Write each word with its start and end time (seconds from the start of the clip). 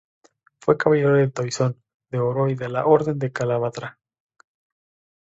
Fue 0.61 0.77
caballero 0.79 1.13
del 1.13 1.31
Toisón 1.31 1.79
de 2.09 2.17
Oro 2.17 2.49
y 2.49 2.55
de 2.55 2.69
la 2.69 2.87
Orden 2.87 3.19
de 3.19 3.31
Calatrava. 3.31 3.99